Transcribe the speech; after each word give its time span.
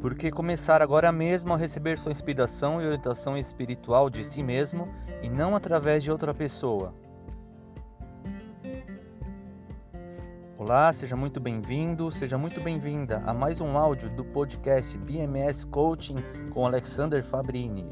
porque 0.00 0.30
começar 0.30 0.82
agora 0.82 1.10
mesmo 1.10 1.54
a 1.54 1.56
receber 1.56 1.98
sua 1.98 2.12
inspiração 2.12 2.80
e 2.80 2.86
orientação 2.86 3.36
espiritual 3.36 4.10
de 4.10 4.24
si 4.24 4.42
mesmo 4.42 4.88
e 5.22 5.28
não 5.28 5.56
através 5.56 6.02
de 6.02 6.10
outra 6.10 6.34
pessoa. 6.34 6.94
Olá, 10.58 10.92
seja 10.92 11.14
muito 11.14 11.38
bem-vindo, 11.38 12.10
seja 12.10 12.36
muito 12.36 12.60
bem-vinda 12.60 13.22
a 13.24 13.32
mais 13.32 13.60
um 13.60 13.78
áudio 13.78 14.10
do 14.10 14.24
podcast 14.24 14.98
BMS 14.98 15.64
Coaching 15.66 16.16
com 16.50 16.66
Alexander 16.66 17.22
Fabrini. 17.22 17.86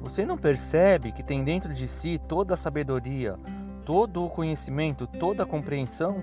Você 0.00 0.26
não 0.26 0.36
percebe 0.36 1.12
que 1.12 1.22
tem 1.22 1.42
dentro 1.42 1.72
de 1.72 1.86
si 1.86 2.18
toda 2.18 2.54
a 2.54 2.56
sabedoria, 2.56 3.38
todo 3.84 4.24
o 4.24 4.30
conhecimento, 4.30 5.06
toda 5.06 5.44
a 5.44 5.46
compreensão? 5.46 6.22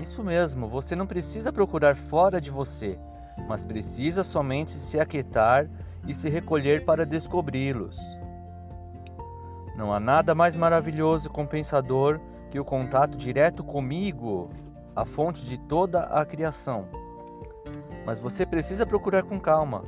Isso 0.00 0.24
mesmo, 0.24 0.66
você 0.66 0.96
não 0.96 1.06
precisa 1.06 1.52
procurar 1.52 1.94
fora 1.94 2.40
de 2.40 2.50
você, 2.50 2.98
mas 3.46 3.66
precisa 3.66 4.24
somente 4.24 4.70
se 4.70 4.98
aquietar 4.98 5.68
e 6.06 6.14
se 6.14 6.30
recolher 6.30 6.86
para 6.86 7.04
descobri-los. 7.04 7.98
Não 9.76 9.92
há 9.92 10.00
nada 10.00 10.34
mais 10.34 10.56
maravilhoso 10.56 11.28
e 11.28 11.30
compensador 11.30 12.18
que 12.50 12.58
o 12.58 12.64
contato 12.64 13.16
direto 13.16 13.62
comigo, 13.62 14.48
a 14.96 15.04
fonte 15.04 15.44
de 15.44 15.58
toda 15.58 16.00
a 16.04 16.24
criação. 16.24 16.88
Mas 18.06 18.18
você 18.18 18.46
precisa 18.46 18.86
procurar 18.86 19.22
com 19.22 19.38
calma. 19.38 19.84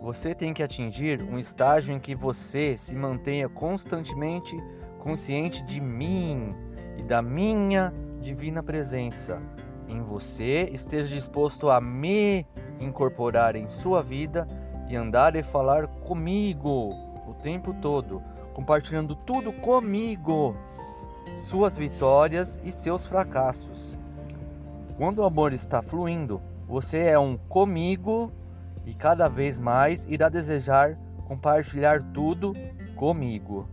Você 0.00 0.34
tem 0.34 0.54
que 0.54 0.62
atingir 0.62 1.20
um 1.22 1.36
estágio 1.36 1.92
em 1.92 1.98
que 1.98 2.14
você 2.14 2.76
se 2.76 2.94
mantenha 2.94 3.48
constantemente 3.48 4.56
consciente 5.00 5.64
de 5.64 5.80
mim 5.80 6.54
e 6.96 7.02
da 7.02 7.20
minha 7.20 7.92
divina 8.22 8.62
presença. 8.62 9.38
Em 9.88 10.00
você 10.00 10.70
esteja 10.72 11.14
disposto 11.14 11.68
a 11.68 11.80
me 11.80 12.46
incorporar 12.80 13.56
em 13.56 13.66
sua 13.66 14.02
vida 14.02 14.48
e 14.88 14.96
andar 14.96 15.36
e 15.36 15.42
falar 15.42 15.86
comigo 15.86 16.94
o 17.28 17.34
tempo 17.42 17.74
todo 17.74 18.22
compartilhando 18.54 19.14
tudo 19.14 19.52
comigo, 19.52 20.54
suas 21.36 21.76
vitórias 21.76 22.60
e 22.62 22.70
seus 22.70 23.06
fracassos. 23.06 23.98
Quando 24.96 25.20
o 25.20 25.24
amor 25.24 25.52
está 25.52 25.82
fluindo, 25.82 26.40
você 26.68 27.00
é 27.00 27.18
um 27.18 27.36
comigo 27.36 28.30
e 28.84 28.94
cada 28.94 29.28
vez 29.28 29.58
mais 29.58 30.04
irá 30.04 30.28
desejar 30.28 30.96
compartilhar 31.26 32.02
tudo 32.02 32.52
comigo. 32.94 33.66